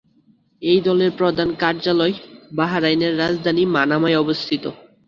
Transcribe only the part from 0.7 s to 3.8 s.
এই দলের প্রধান কার্যালয় বাহরাইনের রাজধানী